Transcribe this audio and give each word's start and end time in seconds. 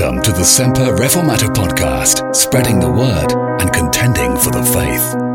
Welcome 0.00 0.22
to 0.22 0.32
the 0.32 0.44
Semper 0.44 0.96
Reformata 0.96 1.52
podcast, 1.52 2.34
spreading 2.34 2.80
the 2.80 2.90
word 2.90 3.32
and 3.60 3.70
contending 3.70 4.34
for 4.34 4.50
the 4.50 4.64
faith. 4.64 5.29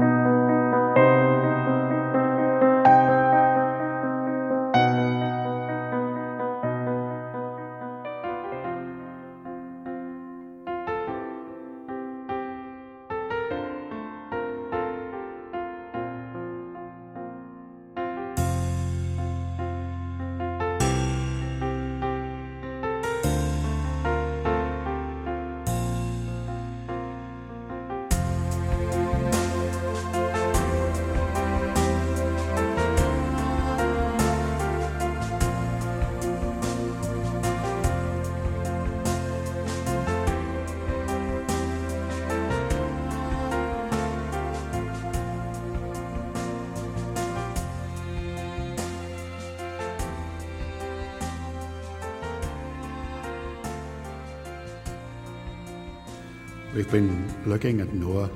We've 56.76 56.92
been 56.92 57.34
looking 57.46 57.80
at 57.80 57.94
Noah. 57.94 58.30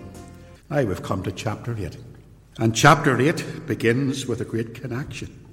Now 0.70 0.84
we've 0.84 1.04
come 1.04 1.24
to 1.24 1.32
chapter 1.34 1.76
8. 1.78 1.98
And 2.58 2.74
chapter 2.74 3.20
8 3.20 3.68
begins 3.68 4.28
with 4.28 4.40
a 4.40 4.46
great 4.46 4.74
connection. 4.76 5.46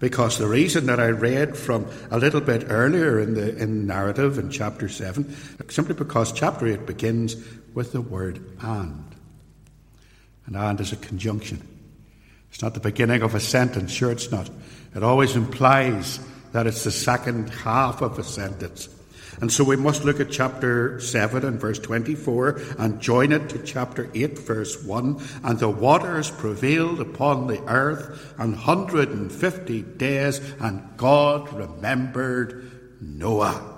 Because 0.00 0.38
the 0.38 0.46
reason 0.46 0.86
that 0.86 0.98
I 0.98 1.08
read 1.08 1.58
from 1.58 1.86
a 2.10 2.18
little 2.18 2.40
bit 2.40 2.64
earlier 2.68 3.20
in 3.20 3.34
the 3.34 3.54
in 3.58 3.86
narrative 3.86 4.38
in 4.38 4.48
chapter 4.48 4.88
7, 4.88 5.36
simply 5.68 5.94
because 5.94 6.32
chapter 6.32 6.66
8 6.66 6.86
begins 6.86 7.36
with 7.74 7.92
the 7.92 8.00
word 8.00 8.40
and. 8.62 9.14
And 10.46 10.56
and 10.56 10.80
is 10.80 10.92
a 10.92 10.96
conjunction. 10.96 11.68
It's 12.50 12.62
not 12.62 12.72
the 12.72 12.80
beginning 12.80 13.20
of 13.20 13.34
a 13.34 13.40
sentence, 13.40 13.92
sure 13.92 14.10
it's 14.10 14.32
not. 14.32 14.48
It 14.94 15.02
always 15.02 15.36
implies 15.36 16.18
that 16.52 16.66
it's 16.66 16.84
the 16.84 16.90
second 16.90 17.50
half 17.50 18.00
of 18.00 18.18
a 18.18 18.24
sentence. 18.24 18.88
And 19.40 19.52
so 19.52 19.64
we 19.64 19.76
must 19.76 20.04
look 20.04 20.20
at 20.20 20.30
chapter 20.30 20.98
7 20.98 21.44
and 21.44 21.60
verse 21.60 21.78
24 21.78 22.60
and 22.78 23.00
join 23.00 23.32
it 23.32 23.50
to 23.50 23.58
chapter 23.58 24.10
8, 24.14 24.38
verse 24.38 24.82
1. 24.82 25.20
And 25.44 25.58
the 25.58 25.68
waters 25.68 26.30
prevailed 26.30 27.00
upon 27.00 27.46
the 27.46 27.62
earth 27.64 28.34
an 28.38 28.52
150 28.52 29.82
days, 29.82 30.40
and 30.60 30.96
God 30.96 31.52
remembered 31.52 32.98
Noah. 33.00 33.74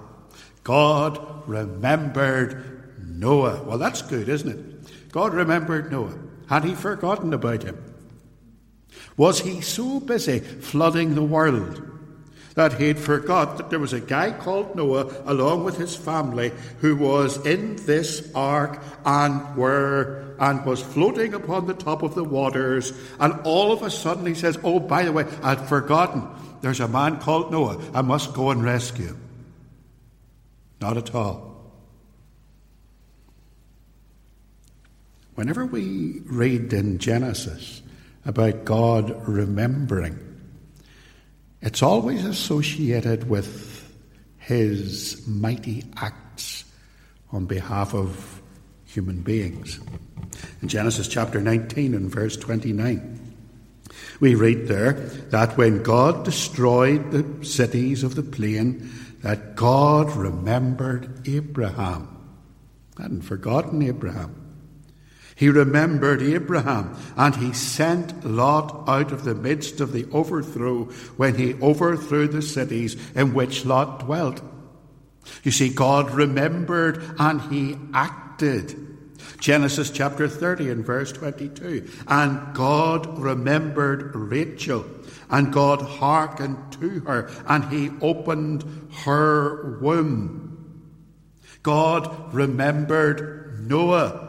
God 0.63 1.49
remembered 1.49 2.99
Noah. 3.05 3.63
Well, 3.65 3.79
that's 3.79 4.03
good, 4.03 4.29
isn't 4.29 4.51
it? 4.51 5.13
God 5.13 5.35
remembered 5.35 5.91
Noah. 5.91 6.15
Had 6.49 6.65
he 6.65 6.75
forgotten 6.75 7.33
about 7.33 7.63
him? 7.63 7.83
Was 9.17 9.41
he 9.41 9.61
so 9.61 9.99
busy 9.99 10.39
flooding 10.39 11.15
the 11.15 11.23
world 11.23 11.83
that 12.59 12.73
he'd 12.73 12.99
forgot 12.99 13.57
that 13.57 13.71
there 13.71 13.79
was 13.79 13.93
a 13.93 14.01
guy 14.01 14.33
called 14.33 14.75
Noah 14.75 15.23
along 15.27 15.63
with 15.63 15.77
his 15.77 15.95
family 15.95 16.51
who 16.81 16.97
was 16.97 17.37
in 17.47 17.77
this 17.87 18.33
ark 18.35 18.83
and 19.07 19.57
were 19.57 20.35
and 20.41 20.67
was 20.67 20.83
floating 20.83 21.35
upon 21.35 21.69
the 21.69 21.75
top 21.75 22.03
of 22.03 22.17
the 22.17 22.25
waters 22.25 22.93
and 23.21 23.33
all 23.45 23.71
of 23.71 23.83
a 23.83 23.91
sudden 23.93 24.27
he 24.27 24.35
says, 24.35 24.59
Oh, 24.65 24.81
by 24.81 25.05
the 25.05 25.13
way, 25.13 25.25
I'd 25.41 25.69
forgotten. 25.69 26.27
There's 26.61 26.81
a 26.81 26.89
man 26.89 27.21
called 27.21 27.53
Noah. 27.53 27.81
I 27.95 28.03
must 28.03 28.35
go 28.35 28.51
and 28.51 28.65
rescue 28.65 29.07
him. 29.07 29.21
Not 30.81 30.97
at 30.97 31.15
all. 31.15 31.63
Whenever 35.37 35.65
we 35.65 36.23
read 36.25 36.73
in 36.73 36.99
Genesis 36.99 37.83
about 38.25 38.65
God 38.65 39.29
remembering 39.29 40.28
it's 41.61 41.83
always 41.83 42.25
associated 42.25 43.29
with 43.29 43.85
his 44.39 45.27
mighty 45.27 45.85
acts 45.97 46.65
on 47.33 47.47
behalf 47.47 47.95
of 47.95 48.41
human 48.87 49.21
beings. 49.21 49.81
In 50.63 50.69
Genesis 50.69 51.09
chapter 51.09 51.41
19 51.41 51.95
and 51.95 52.11
verse 52.11 52.37
29, 52.37 53.37
we 54.21 54.35
read 54.35 54.67
there 54.67 54.93
that 55.31 55.57
when 55.57 55.83
God 55.83 56.25
destroyed 56.25 57.11
the 57.11 57.45
cities 57.45 58.03
of 58.03 58.15
the 58.15 58.23
plain, 58.23 58.91
that 59.23 59.57
God 59.57 60.15
remembered 60.17 61.29
Abraham. 61.29 62.09
Hadn't 62.97 63.23
forgotten 63.23 63.83
Abraham. 63.83 64.48
He 65.39 65.49
remembered 65.49 66.21
Abraham 66.21 66.97
and 67.17 67.37
he 67.37 67.53
sent 67.53 68.25
Lot 68.25 68.89
out 68.89 69.13
of 69.13 69.23
the 69.23 69.37
midst 69.37 69.81
of 69.81 69.93
the 69.93 70.05
overthrow 70.11 70.87
when 71.17 71.37
he 71.37 71.55
overthrew 71.63 72.27
the 72.27 72.43
cities 72.43 72.97
in 73.15 73.35
which 73.35 73.65
Lot 73.65 74.01
dwelt. 74.01 74.43
You 75.45 75.53
see, 75.53 75.69
God 75.69 76.11
remembered 76.11 77.01
and 77.21 77.41
he 77.43 77.79
acted. 77.95 78.85
Genesis 79.39 79.91
chapter 79.91 80.27
30 80.27 80.71
and 80.71 80.85
verse 80.85 81.13
22. 81.13 81.89
And 82.09 82.53
God 82.53 83.21
remembered 83.21 84.17
Rachel, 84.17 84.85
and 85.31 85.53
God 85.53 85.83
hearkened 85.83 86.73
to 86.81 87.01
her, 87.01 87.31
and 87.47 87.65
he 87.67 87.91
opened 88.01 88.65
her 89.05 89.79
womb. 89.81 90.83
God 91.63 92.35
remembered 92.35 93.69
Noah 93.69 94.28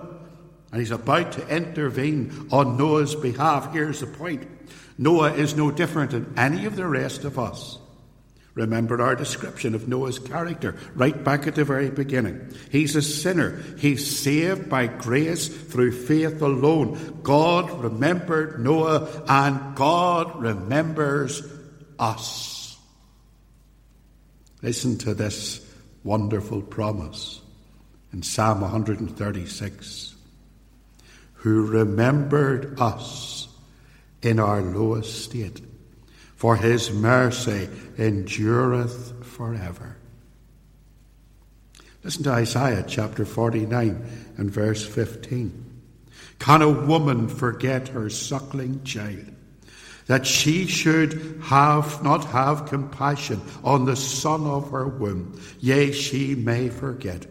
and 0.71 0.79
he's 0.79 0.91
about 0.91 1.31
to 1.33 1.47
intervene 1.47 2.49
on 2.51 2.77
Noah's 2.77 3.15
behalf. 3.15 3.73
Here's 3.73 4.01
the 4.01 4.07
point 4.07 4.47
Noah 4.97 5.33
is 5.33 5.55
no 5.55 5.71
different 5.71 6.11
than 6.11 6.33
any 6.37 6.65
of 6.65 6.75
the 6.75 6.87
rest 6.87 7.23
of 7.23 7.39
us. 7.39 7.77
Remember 8.55 9.01
our 9.01 9.15
description 9.15 9.73
of 9.73 9.87
Noah's 9.87 10.19
character 10.19 10.75
right 10.93 11.23
back 11.23 11.47
at 11.47 11.55
the 11.55 11.63
very 11.63 11.89
beginning. 11.89 12.53
He's 12.69 12.95
a 12.95 13.01
sinner. 13.01 13.63
He's 13.77 14.19
saved 14.19 14.69
by 14.69 14.87
grace 14.87 15.47
through 15.47 15.93
faith 15.93 16.41
alone. 16.41 17.21
God 17.23 17.71
remembered 17.81 18.59
Noah 18.59 19.23
and 19.29 19.75
God 19.75 20.41
remembers 20.41 21.41
us. 21.97 22.77
Listen 24.61 24.97
to 24.99 25.13
this 25.13 25.65
wonderful 26.03 26.61
promise 26.61 27.39
in 28.11 28.23
Psalm 28.23 28.59
136 28.59 30.15
who 31.39 31.65
remembered 31.65 32.79
us 32.79 33.47
in 34.21 34.39
our 34.39 34.61
lowest 34.61 35.23
state, 35.23 35.61
for 36.35 36.57
his 36.57 36.91
mercy 36.91 37.69
endureth 37.97 39.25
forever. 39.25 39.95
Listen 42.03 42.23
to 42.23 42.31
Isaiah 42.31 42.83
chapter 42.85 43.23
49 43.25 44.33
and 44.37 44.51
verse 44.51 44.85
15. 44.85 45.65
Can 46.39 46.61
a 46.61 46.69
woman 46.69 47.29
forget 47.29 47.89
her 47.89 48.09
suckling 48.09 48.83
child? 48.83 49.31
That 50.07 50.25
she 50.25 50.65
should 50.65 51.39
have 51.43 52.03
not 52.03 52.25
have 52.25 52.65
compassion 52.65 53.41
on 53.63 53.85
the 53.85 53.95
son 53.95 54.45
of 54.45 54.71
her 54.71 54.87
womb, 54.87 55.39
yea, 55.59 55.91
she 55.91 56.35
may 56.35 56.69
forget. 56.69 57.27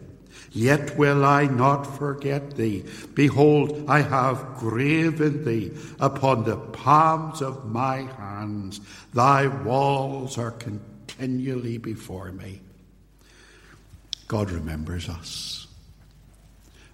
Yet 0.51 0.97
will 0.97 1.25
I 1.25 1.45
not 1.45 1.83
forget 1.83 2.55
thee. 2.55 2.83
Behold, 3.13 3.85
I 3.87 4.01
have 4.01 4.55
graven 4.57 5.45
thee 5.45 5.71
upon 5.99 6.43
the 6.43 6.57
palms 6.57 7.41
of 7.41 7.69
my 7.69 7.97
hands. 7.97 8.81
Thy 9.13 9.47
walls 9.47 10.37
are 10.37 10.51
continually 10.51 11.77
before 11.77 12.31
me. 12.31 12.61
God 14.27 14.51
remembers 14.51 15.09
us, 15.09 15.67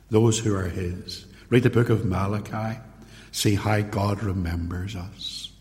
those 0.09 0.39
who 0.39 0.55
are 0.55 0.69
His. 0.69 1.25
Read 1.49 1.63
the 1.63 1.69
book 1.69 1.89
of 1.89 2.05
Malachi. 2.05 2.79
See 3.31 3.55
how 3.55 3.81
God 3.81 4.23
remembers 4.23 4.95
us. 4.95 5.51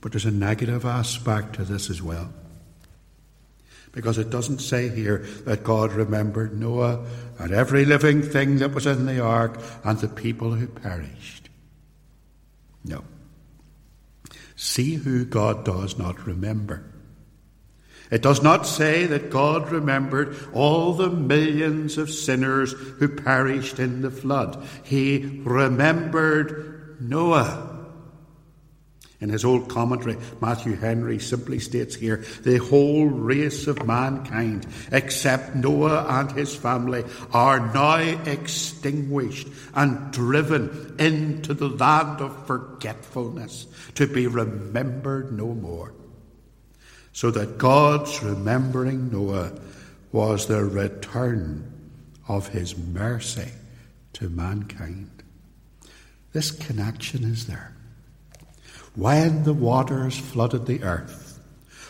But 0.00 0.12
there's 0.12 0.24
a 0.24 0.30
negative 0.30 0.84
aspect 0.84 1.54
to 1.54 1.64
this 1.64 1.90
as 1.90 2.02
well 2.02 2.32
because 3.96 4.18
it 4.18 4.28
doesn't 4.28 4.58
say 4.58 4.90
here 4.90 5.24
that 5.46 5.64
God 5.64 5.90
remembered 5.90 6.60
Noah 6.60 7.06
and 7.38 7.50
every 7.50 7.86
living 7.86 8.20
thing 8.20 8.58
that 8.58 8.74
was 8.74 8.84
in 8.84 9.06
the 9.06 9.20
ark 9.20 9.58
and 9.84 9.98
the 9.98 10.06
people 10.06 10.52
who 10.52 10.66
perished. 10.66 11.48
No. 12.84 13.02
See 14.54 14.96
who 14.96 15.24
God 15.24 15.64
does 15.64 15.96
not 15.96 16.26
remember. 16.26 16.84
It 18.10 18.20
does 18.20 18.42
not 18.42 18.66
say 18.66 19.06
that 19.06 19.30
God 19.30 19.72
remembered 19.72 20.36
all 20.52 20.92
the 20.92 21.08
millions 21.08 21.96
of 21.96 22.10
sinners 22.10 22.72
who 22.72 23.08
perished 23.08 23.78
in 23.78 24.02
the 24.02 24.10
flood. 24.10 24.62
He 24.84 25.40
remembered 25.42 26.98
Noah. 27.00 27.75
In 29.20 29.30
his 29.30 29.44
old 29.44 29.68
commentary, 29.68 30.16
Matthew 30.40 30.76
Henry 30.76 31.18
simply 31.18 31.58
states 31.58 31.94
here 31.94 32.24
the 32.42 32.58
whole 32.58 33.06
race 33.06 33.66
of 33.66 33.86
mankind, 33.86 34.66
except 34.92 35.54
Noah 35.54 36.04
and 36.08 36.32
his 36.32 36.54
family, 36.54 37.04
are 37.32 37.72
now 37.72 37.96
extinguished 37.96 39.48
and 39.74 40.12
driven 40.12 40.96
into 40.98 41.54
the 41.54 41.68
land 41.68 42.20
of 42.20 42.46
forgetfulness 42.46 43.66
to 43.94 44.06
be 44.06 44.26
remembered 44.26 45.32
no 45.32 45.54
more 45.54 45.94
so 47.12 47.30
that 47.30 47.56
God's 47.56 48.22
remembering 48.22 49.10
Noah 49.10 49.52
was 50.12 50.46
the 50.46 50.62
return 50.62 51.72
of 52.28 52.48
his 52.48 52.76
mercy 52.76 53.52
to 54.12 54.28
mankind. 54.28 55.22
This 56.32 56.50
connection 56.50 57.24
is 57.24 57.46
there. 57.46 57.75
When 58.96 59.44
the 59.44 59.54
waters 59.54 60.18
flooded 60.18 60.66
the 60.66 60.82
earth, 60.82 61.38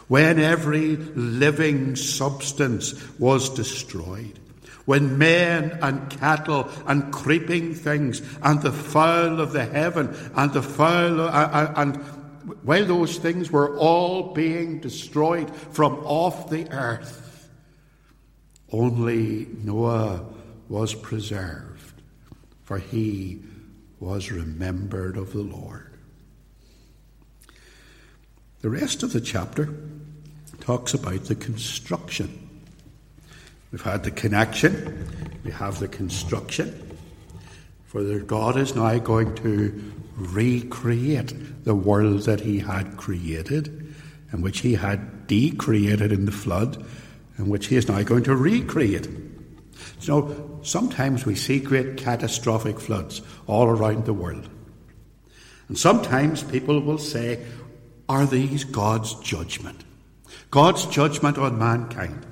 when 0.09 0.39
every 0.39 0.97
living 0.97 1.97
substance 1.97 2.95
was 3.19 3.49
destroyed, 3.51 4.39
when 4.87 5.19
men 5.19 5.79
and 5.83 6.11
cattle 6.11 6.69
and 6.87 7.13
creeping 7.13 7.75
things 7.75 8.23
and 8.43 8.63
the 8.63 8.73
fowl 8.73 9.41
of 9.41 9.53
the 9.53 9.65
heaven 9.65 10.17
and 10.35 10.53
the 10.53 10.63
fowl 10.63 11.21
uh, 11.21 11.31
uh, 11.31 11.75
and 11.77 11.97
while 12.63 12.85
those 12.85 13.19
things 13.19 13.51
were 13.51 13.77
all 13.77 14.33
being 14.33 14.81
destroyed 14.81 15.55
from 15.55 15.95
off 16.05 16.49
the 16.51 16.71
earth, 16.71 17.49
only 18.73 19.49
Noah 19.65 20.25
was 20.69 20.95
preserved, 20.95 22.03
for 22.63 22.79
he 22.79 23.43
was 23.99 24.31
remembered 24.31 25.17
of 25.17 25.33
the 25.33 25.43
Lord. 25.43 25.86
The 28.67 28.73
rest 28.73 29.05
of 29.05 29.13
the 29.13 29.21
chapter 29.21 29.73
talks 30.59 30.93
about 30.93 31.27
the 31.27 31.37
construction. 31.37 32.67
We've 33.71 33.81
had 33.81 34.03
the 34.03 34.11
connection, 34.11 35.39
we 35.45 35.53
have 35.53 35.79
the 35.79 35.87
construction. 35.87 36.99
For 37.85 38.03
God 38.19 38.57
is 38.57 38.75
now 38.75 38.99
going 38.99 39.37
to 39.37 39.93
recreate 40.17 41.63
the 41.63 41.77
world 41.77 42.23
that 42.23 42.41
he 42.41 42.59
had 42.59 42.97
created, 42.97 43.95
and 44.33 44.43
which 44.43 44.59
he 44.63 44.75
had 44.75 45.29
decreated 45.29 46.11
in 46.11 46.25
the 46.25 46.33
flood, 46.33 46.85
and 47.37 47.47
which 47.47 47.69
he 47.69 47.77
is 47.77 47.87
now 47.87 48.03
going 48.03 48.25
to 48.25 48.35
recreate. 48.35 49.09
So 50.01 50.59
sometimes 50.65 51.25
we 51.25 51.37
see 51.37 51.61
great 51.61 51.99
catastrophic 51.99 52.81
floods 52.81 53.23
all 53.47 53.69
around 53.69 54.07
the 54.07 54.13
world. 54.13 54.49
And 55.69 55.79
sometimes 55.79 56.43
people 56.43 56.81
will 56.81 56.99
say, 56.99 57.45
Are 58.09 58.27
these 58.27 58.65
God's 58.65 59.15
judgment? 59.17 59.85
God's 60.51 60.87
judgment 60.87 61.39
on 61.39 61.59
mankind? 61.59 62.25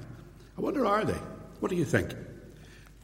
I 0.57 0.61
wonder, 0.61 0.87
are 0.87 1.05
they? 1.05 1.19
What 1.61 1.71
do 1.71 1.77
you 1.77 1.85
think? 1.85 2.15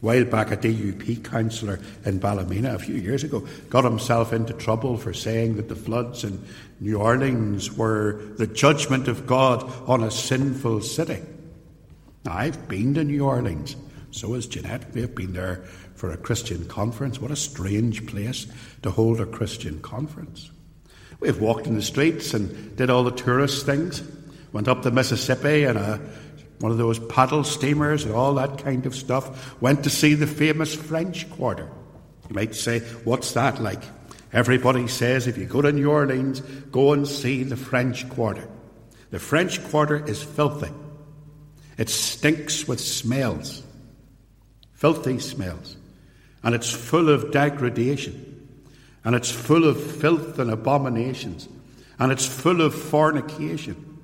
while 0.00 0.24
back, 0.24 0.50
a 0.50 0.56
DUP 0.56 1.22
councillor 1.24 1.78
in 2.06 2.18
Ballymena 2.18 2.74
a 2.74 2.78
few 2.78 2.94
years 2.94 3.22
ago 3.22 3.46
got 3.68 3.84
himself 3.84 4.32
into 4.32 4.54
trouble 4.54 4.96
for 4.96 5.12
saying 5.12 5.56
that 5.56 5.68
the 5.68 5.76
floods 5.76 6.24
in 6.24 6.42
New 6.80 6.98
Orleans 6.98 7.72
were 7.72 8.14
the 8.38 8.46
judgment 8.46 9.08
of 9.08 9.26
God 9.26 9.62
on 9.86 10.02
a 10.02 10.10
sinful 10.10 10.80
city. 10.80 11.20
Now, 12.24 12.32
I've 12.34 12.66
been 12.66 12.94
to 12.94 13.04
New 13.04 13.26
Orleans. 13.26 13.76
So 14.10 14.34
has 14.34 14.46
Jeanette. 14.46 14.92
We 14.94 15.02
have 15.02 15.14
been 15.14 15.34
there 15.34 15.64
for 15.94 16.10
a 16.10 16.16
Christian 16.16 16.66
conference. 16.66 17.20
What 17.20 17.30
a 17.30 17.36
strange 17.36 18.06
place 18.06 18.46
to 18.82 18.90
hold 18.90 19.20
a 19.20 19.26
Christian 19.26 19.80
conference. 19.80 20.50
We've 21.20 21.40
walked 21.40 21.66
in 21.66 21.76
the 21.76 21.82
streets 21.82 22.34
and 22.34 22.76
did 22.76 22.90
all 22.90 23.04
the 23.04 23.10
tourist 23.10 23.66
things. 23.66 24.02
Went 24.52 24.68
up 24.68 24.82
the 24.82 24.90
Mississippi 24.90 25.64
in 25.64 25.76
a 25.76 26.00
one 26.60 26.72
of 26.72 26.78
those 26.78 26.98
paddle 26.98 27.42
steamers 27.42 28.04
and 28.04 28.14
all 28.14 28.34
that 28.34 28.58
kind 28.58 28.84
of 28.84 28.94
stuff, 28.94 29.60
went 29.62 29.84
to 29.84 29.90
see 29.90 30.14
the 30.14 30.26
famous 30.26 30.74
French 30.74 31.28
Quarter. 31.30 31.70
You 32.28 32.34
might 32.34 32.54
say, 32.54 32.80
what's 33.04 33.32
that 33.32 33.60
like? 33.60 33.82
Everybody 34.32 34.86
says 34.86 35.26
if 35.26 35.38
you 35.38 35.46
go 35.46 35.62
to 35.62 35.72
New 35.72 35.90
Orleans, 35.90 36.40
go 36.70 36.92
and 36.92 37.08
see 37.08 37.42
the 37.42 37.56
French 37.56 38.08
Quarter. 38.10 38.46
The 39.10 39.18
French 39.18 39.62
Quarter 39.70 40.06
is 40.06 40.22
filthy. 40.22 40.70
It 41.78 41.88
stinks 41.88 42.68
with 42.68 42.78
smells, 42.78 43.62
filthy 44.74 45.18
smells. 45.18 45.76
And 46.42 46.54
it's 46.54 46.70
full 46.70 47.08
of 47.08 47.32
degradation. 47.32 48.29
And 49.04 49.14
it's 49.14 49.30
full 49.30 49.64
of 49.64 49.82
filth 49.82 50.38
and 50.38 50.50
abominations. 50.50 51.48
And 51.98 52.12
it's 52.12 52.26
full 52.26 52.60
of 52.60 52.74
fornication. 52.74 53.98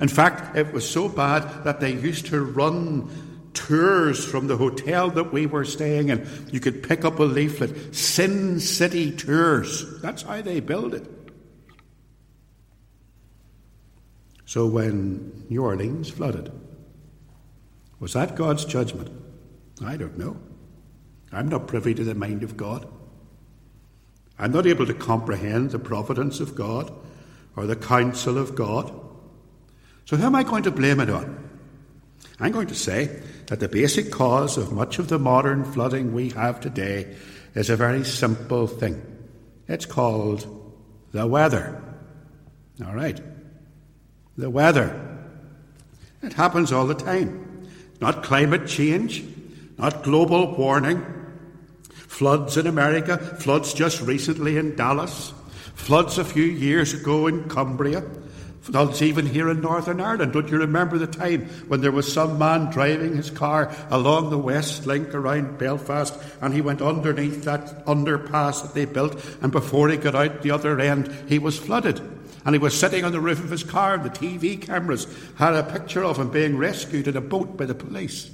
In 0.00 0.08
fact, 0.08 0.56
it 0.56 0.72
was 0.72 0.88
so 0.88 1.08
bad 1.08 1.64
that 1.64 1.80
they 1.80 1.92
used 1.92 2.26
to 2.26 2.42
run 2.42 3.10
tours 3.52 4.24
from 4.24 4.46
the 4.46 4.56
hotel 4.56 5.10
that 5.10 5.32
we 5.32 5.46
were 5.46 5.64
staying 5.64 6.08
in. 6.08 6.26
You 6.50 6.60
could 6.60 6.82
pick 6.82 7.04
up 7.04 7.18
a 7.18 7.24
leaflet 7.24 7.94
Sin 7.94 8.60
City 8.60 9.10
Tours. 9.10 10.00
That's 10.00 10.22
how 10.22 10.40
they 10.40 10.60
build 10.60 10.94
it. 10.94 11.06
So 14.46 14.66
when 14.66 15.46
New 15.48 15.62
Orleans 15.62 16.10
flooded, 16.10 16.50
was 18.00 18.14
that 18.14 18.34
God's 18.34 18.64
judgment? 18.64 19.10
I 19.84 19.96
don't 19.96 20.18
know. 20.18 20.36
I'm 21.30 21.48
not 21.48 21.68
privy 21.68 21.94
to 21.94 22.02
the 22.02 22.14
mind 22.14 22.42
of 22.42 22.56
God. 22.56 22.88
I'm 24.40 24.52
not 24.52 24.66
able 24.66 24.86
to 24.86 24.94
comprehend 24.94 25.70
the 25.70 25.78
providence 25.78 26.40
of 26.40 26.54
God 26.54 26.90
or 27.56 27.66
the 27.66 27.76
counsel 27.76 28.38
of 28.38 28.54
God. 28.54 28.90
So, 30.06 30.16
who 30.16 30.24
am 30.24 30.34
I 30.34 30.42
going 30.42 30.62
to 30.62 30.70
blame 30.70 30.98
it 30.98 31.10
on? 31.10 31.48
I'm 32.40 32.50
going 32.50 32.68
to 32.68 32.74
say 32.74 33.22
that 33.48 33.60
the 33.60 33.68
basic 33.68 34.10
cause 34.10 34.56
of 34.56 34.72
much 34.72 34.98
of 34.98 35.08
the 35.08 35.18
modern 35.18 35.62
flooding 35.64 36.14
we 36.14 36.30
have 36.30 36.58
today 36.58 37.14
is 37.54 37.68
a 37.68 37.76
very 37.76 38.02
simple 38.02 38.66
thing. 38.66 39.00
It's 39.68 39.84
called 39.84 40.46
the 41.12 41.26
weather. 41.26 41.82
All 42.84 42.94
right. 42.94 43.20
The 44.38 44.48
weather. 44.48 45.18
It 46.22 46.32
happens 46.32 46.72
all 46.72 46.86
the 46.86 46.94
time. 46.94 47.68
Not 48.00 48.22
climate 48.22 48.66
change, 48.66 49.22
not 49.76 50.02
global 50.02 50.56
warming, 50.56 51.04
floods 52.10 52.56
in 52.56 52.66
America, 52.66 53.16
floods 53.16 53.72
just 53.72 54.02
recently 54.02 54.58
in 54.58 54.74
Dallas, 54.74 55.32
floods 55.74 56.18
a 56.18 56.24
few 56.24 56.42
years 56.42 56.92
ago 56.92 57.28
in 57.28 57.48
Cumbria, 57.48 58.04
floods 58.60 59.00
even 59.00 59.24
here 59.24 59.48
in 59.48 59.60
Northern 59.60 60.00
Ireland. 60.00 60.32
Don't 60.32 60.50
you 60.50 60.58
remember 60.58 60.98
the 60.98 61.06
time 61.06 61.46
when 61.68 61.80
there 61.80 61.92
was 61.92 62.12
some 62.12 62.36
man 62.36 62.68
driving 62.70 63.16
his 63.16 63.30
car 63.30 63.74
along 63.90 64.28
the 64.28 64.38
Westlink 64.38 65.14
around 65.14 65.56
Belfast 65.56 66.12
and 66.42 66.52
he 66.52 66.60
went 66.60 66.82
underneath 66.82 67.44
that 67.44 67.86
underpass 67.86 68.62
that 68.62 68.74
they 68.74 68.84
built 68.86 69.14
and 69.40 69.52
before 69.52 69.88
he 69.88 69.96
got 69.96 70.16
out 70.16 70.42
the 70.42 70.50
other 70.50 70.78
end 70.80 71.10
he 71.28 71.38
was 71.38 71.58
flooded. 71.58 72.00
And 72.44 72.54
he 72.54 72.58
was 72.58 72.78
sitting 72.78 73.04
on 73.04 73.12
the 73.12 73.20
roof 73.20 73.42
of 73.42 73.50
his 73.50 73.64
car 73.64 73.94
and 73.94 74.04
the 74.04 74.10
TV 74.10 74.60
cameras 74.60 75.06
had 75.36 75.54
a 75.54 75.62
picture 75.62 76.04
of 76.04 76.18
him 76.18 76.30
being 76.30 76.58
rescued 76.58 77.06
in 77.06 77.16
a 77.16 77.22
boat 77.22 77.56
by 77.56 77.66
the 77.66 77.74
police. 77.74 78.30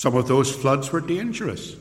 Some 0.00 0.16
of 0.16 0.28
those 0.28 0.50
floods 0.50 0.90
were 0.90 1.02
dangerous. 1.02 1.76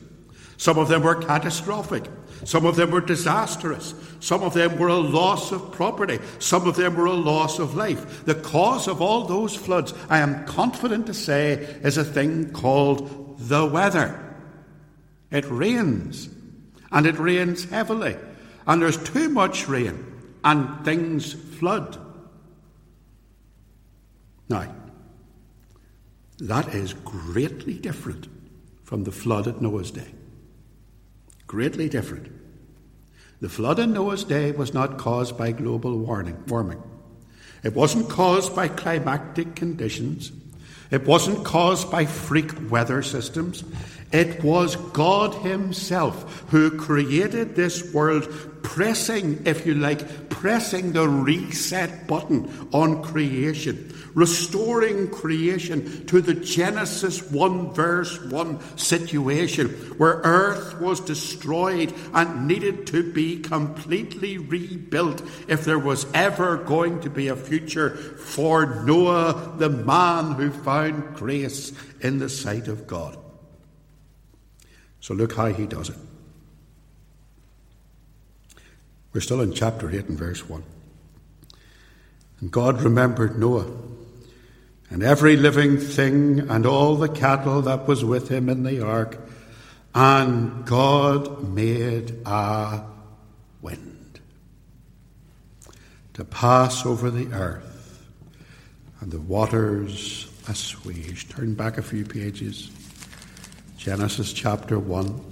Some 0.57 0.77
of 0.77 0.89
them 0.89 1.03
were 1.03 1.15
catastrophic. 1.15 2.03
Some 2.43 2.65
of 2.65 2.75
them 2.75 2.91
were 2.91 2.99
disastrous. 2.99 3.93
Some 4.19 4.43
of 4.43 4.53
them 4.53 4.77
were 4.77 4.89
a 4.89 4.97
loss 4.97 5.53
of 5.53 5.71
property. 5.71 6.19
Some 6.38 6.67
of 6.67 6.75
them 6.75 6.97
were 6.97 7.05
a 7.05 7.13
loss 7.13 7.59
of 7.59 7.75
life. 7.75 8.25
The 8.25 8.35
cause 8.35 8.89
of 8.89 9.01
all 9.01 9.23
those 9.23 9.55
floods, 9.55 9.93
I 10.09 10.19
am 10.19 10.45
confident 10.45 11.05
to 11.05 11.13
say, 11.13 11.53
is 11.81 11.95
a 11.95 12.03
thing 12.03 12.51
called 12.51 13.39
the 13.39 13.65
weather. 13.65 14.19
It 15.31 15.45
rains, 15.49 16.27
and 16.91 17.05
it 17.05 17.17
rains 17.19 17.69
heavily, 17.69 18.17
and 18.67 18.81
there's 18.81 19.01
too 19.01 19.29
much 19.29 19.69
rain, 19.69 20.05
and 20.43 20.83
things 20.83 21.31
flood. 21.57 21.97
Now, 24.49 24.75
that 26.39 26.74
is 26.74 26.93
greatly 26.93 27.75
different 27.75 28.27
from 28.84 29.03
the 29.03 29.12
flood 29.12 29.48
at 29.48 29.62
Noah's 29.62 29.91
day 29.91 30.13
greatly 31.50 31.89
different. 31.89 32.31
The 33.41 33.50
flood 33.50 33.79
in 33.79 33.91
Noah's 33.91 34.24
day 34.24 34.51
was 34.51 34.72
not 34.72 35.00
caused 35.00 35.36
by 35.36 35.51
global 35.51 35.98
warming. 35.98 36.84
It 37.63 37.74
wasn't 37.74 38.08
caused 38.08 38.55
by 38.55 38.67
climatic 38.67 39.55
conditions. 39.55 40.31
It 40.91 41.08
wasn't 41.08 41.43
caused 41.43 41.89
by 41.89 42.05
freak 42.05 42.51
weather 42.69 43.01
systems. 43.01 43.63
It 44.12 44.43
was 44.43 44.75
God 44.75 45.34
Himself 45.43 46.46
who 46.50 46.77
created 46.77 47.55
this 47.55 47.93
world 47.96 48.58
pressing, 48.69 49.41
if 49.47 49.65
you 49.65 49.73
like, 49.73 50.29
pressing 50.29 50.93
the 50.93 51.09
reset 51.09 52.05
button 52.05 52.69
on 52.71 53.01
creation, 53.01 53.91
restoring 54.13 55.09
creation 55.09 56.05
to 56.05 56.21
the 56.21 56.35
Genesis 56.35 57.31
1 57.31 57.73
verse 57.73 58.21
1 58.25 58.77
situation 58.77 59.69
where 59.97 60.21
earth 60.23 60.79
was 60.79 60.99
destroyed 60.99 61.91
and 62.13 62.47
needed 62.47 62.85
to 62.85 63.11
be 63.11 63.39
completely 63.39 64.38
rebuilt 64.38 65.23
if 65.47 65.65
there 65.65 65.79
was 65.79 66.05
ever 66.13 66.57
going 66.57 67.01
to 67.01 67.09
be 67.09 67.27
a 67.27 67.35
future 67.35 67.95
for 67.95 68.83
Noah, 68.83 69.55
the 69.57 69.69
man 69.69 70.33
who 70.33 70.51
found 70.51 71.15
grace 71.15 71.73
in 72.01 72.19
the 72.19 72.29
sight 72.29 72.67
of 72.67 72.85
God. 72.85 73.17
So 74.99 75.15
look 75.15 75.33
how 75.33 75.47
he 75.47 75.65
does 75.65 75.89
it. 75.89 75.97
We're 79.11 79.21
still 79.21 79.41
in 79.41 79.53
chapter 79.53 79.89
8 79.89 80.09
and 80.09 80.17
verse 80.17 80.47
1. 80.47 80.63
And 82.41 82.51
God 82.51 82.81
remembered 82.81 83.39
Noah 83.39 83.67
and 84.89 85.03
every 85.03 85.35
living 85.35 85.77
thing 85.77 86.39
and 86.49 86.65
all 86.65 86.95
the 86.95 87.09
cattle 87.09 87.61
that 87.63 87.87
was 87.87 88.05
with 88.05 88.29
him 88.29 88.49
in 88.49 88.63
the 88.63 88.81
ark. 88.85 89.19
And 89.95 90.65
God 90.65 91.49
made 91.49 92.21
a 92.25 92.83
wind 93.61 94.19
to 96.13 96.23
pass 96.23 96.85
over 96.85 97.09
the 97.09 97.33
earth, 97.33 98.05
and 98.99 99.11
the 99.11 99.21
waters 99.21 100.29
assuaged. 100.47 101.31
Turn 101.31 101.55
back 101.55 101.77
a 101.77 101.81
few 101.81 102.05
pages. 102.05 102.69
Genesis 103.77 104.33
chapter 104.33 104.77
1. 104.77 105.28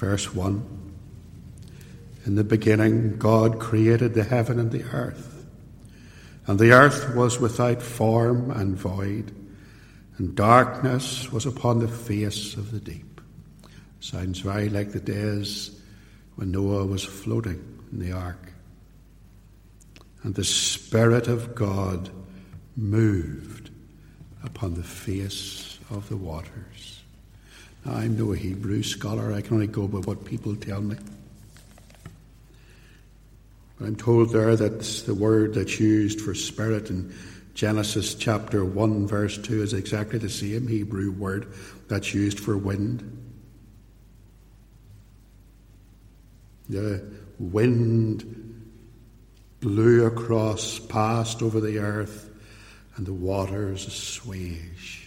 Verse 0.00 0.34
1. 0.34 0.92
In 2.24 2.34
the 2.34 2.42
beginning, 2.42 3.18
God 3.18 3.60
created 3.60 4.14
the 4.14 4.24
heaven 4.24 4.58
and 4.58 4.72
the 4.72 4.84
earth. 4.84 5.44
And 6.46 6.58
the 6.58 6.72
earth 6.72 7.14
was 7.14 7.38
without 7.38 7.82
form 7.82 8.50
and 8.50 8.78
void, 8.78 9.30
and 10.16 10.34
darkness 10.34 11.30
was 11.30 11.44
upon 11.44 11.80
the 11.80 11.88
face 11.88 12.54
of 12.54 12.70
the 12.70 12.80
deep. 12.80 13.20
Sounds 14.00 14.38
very 14.38 14.70
like 14.70 14.92
the 14.92 15.00
days 15.00 15.78
when 16.36 16.50
Noah 16.50 16.86
was 16.86 17.04
floating 17.04 17.62
in 17.92 17.98
the 17.98 18.12
ark. 18.12 18.54
And 20.22 20.34
the 20.34 20.44
Spirit 20.44 21.28
of 21.28 21.54
God 21.54 22.08
moved 22.74 23.68
upon 24.42 24.72
the 24.72 24.82
face 24.82 25.78
of 25.90 26.08
the 26.08 26.16
waters. 26.16 26.99
I'm 27.86 28.18
no 28.18 28.32
Hebrew 28.32 28.82
scholar, 28.82 29.32
I 29.32 29.40
can 29.40 29.54
only 29.54 29.66
go 29.66 29.88
by 29.88 29.98
what 29.98 30.24
people 30.24 30.54
tell 30.56 30.80
me. 30.80 30.96
But 33.78 33.86
I'm 33.86 33.96
told 33.96 34.30
there 34.30 34.54
that 34.56 34.80
the 35.06 35.14
word 35.14 35.54
that's 35.54 35.80
used 35.80 36.20
for 36.20 36.34
spirit 36.34 36.90
in 36.90 37.14
Genesis 37.54 38.14
chapter 38.14 38.64
1, 38.64 39.06
verse 39.06 39.38
2 39.38 39.62
is 39.62 39.72
exactly 39.72 40.18
the 40.18 40.28
same 40.28 40.68
Hebrew 40.68 41.10
word 41.10 41.52
that's 41.88 42.14
used 42.14 42.38
for 42.38 42.56
wind. 42.56 43.16
The 46.68 47.02
wind 47.38 48.36
blew 49.60 50.06
across, 50.06 50.78
passed 50.78 51.42
over 51.42 51.60
the 51.60 51.78
earth, 51.78 52.30
and 52.96 53.06
the 53.06 53.12
waters 53.12 53.86
assuaged. 53.86 54.99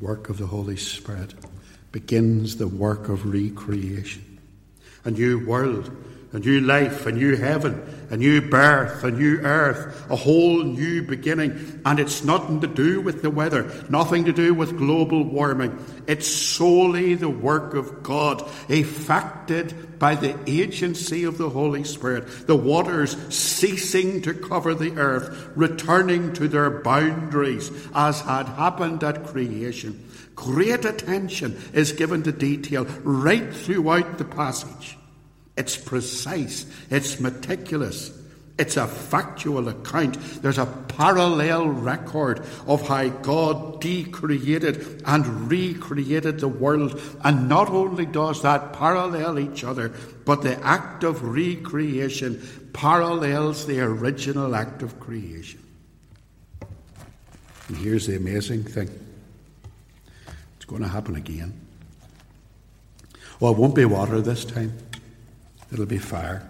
Work 0.00 0.28
of 0.28 0.38
the 0.38 0.46
Holy 0.46 0.76
Spirit 0.76 1.34
begins 1.92 2.56
the 2.56 2.68
work 2.68 3.08
of 3.08 3.26
recreation. 3.26 4.38
A 5.04 5.10
new 5.10 5.44
world 5.46 5.90
a 6.32 6.38
new 6.38 6.60
life, 6.60 7.06
a 7.06 7.12
new 7.12 7.36
heaven, 7.36 7.82
a 8.10 8.16
new 8.16 8.40
birth, 8.40 9.04
a 9.04 9.10
new 9.10 9.38
earth, 9.40 10.10
a 10.10 10.16
whole 10.16 10.62
new 10.62 11.02
beginning. 11.02 11.80
And 11.84 12.00
it's 12.00 12.24
nothing 12.24 12.60
to 12.62 12.66
do 12.66 13.00
with 13.00 13.22
the 13.22 13.30
weather, 13.30 13.70
nothing 13.90 14.24
to 14.24 14.32
do 14.32 14.54
with 14.54 14.78
global 14.78 15.24
warming. 15.24 15.78
It's 16.06 16.26
solely 16.26 17.14
the 17.14 17.28
work 17.28 17.74
of 17.74 18.02
God, 18.02 18.42
effected 18.68 19.98
by 19.98 20.14
the 20.14 20.38
agency 20.46 21.24
of 21.24 21.36
the 21.36 21.50
Holy 21.50 21.84
Spirit. 21.84 22.46
The 22.46 22.56
waters 22.56 23.16
ceasing 23.34 24.22
to 24.22 24.32
cover 24.32 24.74
the 24.74 24.96
earth, 24.96 25.50
returning 25.54 26.32
to 26.34 26.48
their 26.48 26.70
boundaries 26.70 27.70
as 27.94 28.22
had 28.22 28.46
happened 28.46 29.04
at 29.04 29.26
creation. 29.26 30.08
Great 30.34 30.86
attention 30.86 31.60
is 31.74 31.92
given 31.92 32.22
to 32.22 32.32
detail 32.32 32.86
right 33.04 33.54
throughout 33.54 34.16
the 34.16 34.24
passage. 34.24 34.96
It's 35.56 35.76
precise, 35.76 36.66
it's 36.90 37.20
meticulous, 37.20 38.10
it's 38.58 38.76
a 38.76 38.86
factual 38.86 39.68
account. 39.68 40.14
There's 40.42 40.58
a 40.58 40.66
parallel 40.66 41.68
record 41.68 42.44
of 42.66 42.86
how 42.86 43.08
God 43.08 43.80
decreated 43.80 45.02
and 45.06 45.50
recreated 45.50 46.40
the 46.40 46.48
world. 46.48 47.00
And 47.24 47.48
not 47.48 47.70
only 47.70 48.06
does 48.06 48.42
that 48.42 48.74
parallel 48.74 49.38
each 49.38 49.64
other, 49.64 49.92
but 50.24 50.42
the 50.42 50.62
act 50.64 51.02
of 51.02 51.22
recreation 51.22 52.70
parallels 52.72 53.66
the 53.66 53.80
original 53.80 54.54
act 54.54 54.82
of 54.82 55.00
creation. 55.00 55.60
And 57.68 57.76
here's 57.76 58.06
the 58.06 58.16
amazing 58.16 58.64
thing 58.64 58.90
it's 60.56 60.66
going 60.66 60.82
to 60.82 60.88
happen 60.88 61.16
again. 61.16 61.58
Well, 63.40 63.52
it 63.52 63.58
won't 63.58 63.74
be 63.74 63.86
water 63.86 64.20
this 64.20 64.44
time 64.44 64.76
it'll 65.72 65.86
be 65.86 65.98
fire. 65.98 66.48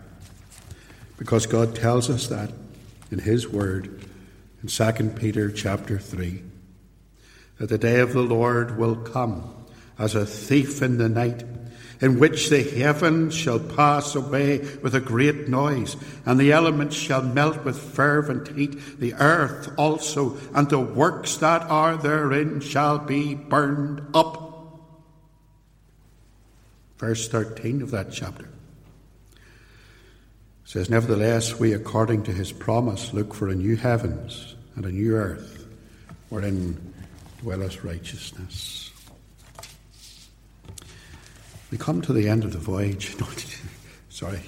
Because 1.19 1.47
God 1.47 1.77
tells 1.77 2.11
us 2.11 2.27
that 2.29 2.51
in 3.11 3.21
His 3.21 3.49
Word 3.49 4.05
in 4.63 4.69
2 4.69 4.93
Peter 5.17 5.51
chapter 5.51 5.99
3 5.99 6.43
that 7.59 7.69
the 7.69 7.79
day 7.79 8.01
of 8.01 8.13
the 8.13 8.23
Lord 8.23 8.77
will 8.77 8.97
come 8.97 9.55
as 9.99 10.15
a 10.15 10.27
thief 10.27 10.83
in 10.83 10.99
the 10.99 11.09
night, 11.09 11.45
in 12.01 12.19
which 12.19 12.51
the 12.51 12.63
heavens 12.63 13.35
shall 13.35 13.61
pass 13.61 14.17
away 14.17 14.59
with 14.83 14.95
a 14.97 15.01
great 15.01 15.49
noise, 15.49 15.97
and 16.27 16.41
the 16.41 16.51
elements 16.51 16.97
shall 16.97 17.23
melt 17.23 17.65
with 17.65 17.79
fervent 17.79 18.49
heat, 18.49 18.99
the 18.99 19.15
earth 19.15 19.71
also, 19.79 20.37
and 20.55 20.69
the 20.69 20.81
works 20.81 21.37
that 21.37 21.63
are 21.63 21.97
therein 21.97 22.59
shall 22.59 22.99
be 22.99 23.35
burned 23.35 24.05
up. 24.13 24.41
Verse 26.99 27.29
13 27.29 27.83
of 27.83 27.93
that 27.93 28.13
chapter 28.13 28.49
says, 30.73 30.89
Nevertheless, 30.89 31.61
we, 31.61 31.75
according 31.75 32.23
to 32.23 32.33
his 32.33 32.51
promise, 32.51 33.13
look 33.13 33.35
for 33.35 33.51
a 33.51 33.55
new 33.55 33.77
heavens 33.77 34.57
and 34.75 34.87
a 34.87 34.91
new 34.91 35.15
earth 35.15 35.67
wherein 36.31 36.95
dwelleth 37.43 37.85
righteousness. 37.85 38.91
We 41.71 41.77
come 41.77 42.01
to 42.01 42.15
the 42.15 42.27
end 42.27 42.45
of 42.45 42.55
the 42.55 42.59
voyage. 42.59 43.15
Sorry, 44.09 44.41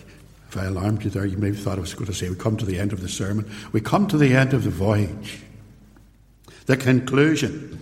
if 0.48 0.56
I 0.56 0.64
alarmed 0.64 1.04
you 1.04 1.10
there, 1.10 1.26
you 1.26 1.36
maybe 1.36 1.58
thought 1.58 1.76
I 1.76 1.82
was 1.82 1.92
going 1.92 2.06
to 2.06 2.14
say 2.14 2.30
we 2.30 2.36
come 2.36 2.56
to 2.56 2.64
the 2.64 2.78
end 2.78 2.94
of 2.94 3.02
the 3.02 3.08
sermon. 3.10 3.50
We 3.72 3.82
come 3.82 4.06
to 4.06 4.16
the 4.16 4.34
end 4.34 4.54
of 4.54 4.64
the 4.64 4.70
voyage. 4.70 5.42
The 6.64 6.78
conclusion. 6.78 7.78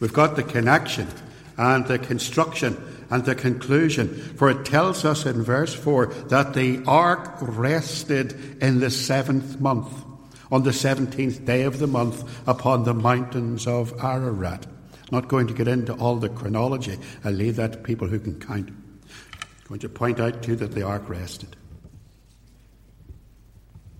We've 0.00 0.12
got 0.12 0.36
the 0.36 0.42
connection 0.42 1.08
and 1.56 1.86
the 1.86 1.98
construction 1.98 2.76
and 3.10 3.24
the 3.24 3.34
conclusion. 3.34 4.08
For 4.36 4.50
it 4.50 4.64
tells 4.64 5.04
us 5.04 5.26
in 5.26 5.42
verse 5.42 5.74
4 5.74 6.06
that 6.28 6.54
the 6.54 6.82
ark 6.86 7.36
rested 7.40 8.62
in 8.62 8.80
the 8.80 8.90
seventh 8.90 9.60
month, 9.60 10.04
on 10.50 10.62
the 10.62 10.70
17th 10.70 11.44
day 11.44 11.62
of 11.62 11.78
the 11.78 11.86
month, 11.86 12.48
upon 12.48 12.84
the 12.84 12.94
mountains 12.94 13.66
of 13.66 13.92
Ararat. 14.02 14.66
Not 15.10 15.28
going 15.28 15.48
to 15.48 15.54
get 15.54 15.66
into 15.66 15.92
all 15.94 16.16
the 16.16 16.28
chronology. 16.28 16.98
I'll 17.24 17.32
leave 17.32 17.56
that 17.56 17.72
to 17.72 17.78
people 17.78 18.06
who 18.06 18.20
can 18.20 18.38
count. 18.38 18.68
I'm 18.68 19.68
going 19.68 19.80
to 19.80 19.88
point 19.88 20.20
out 20.20 20.42
to 20.42 20.50
you 20.50 20.56
that 20.56 20.72
the 20.72 20.82
ark 20.82 21.08
rested. 21.08 21.56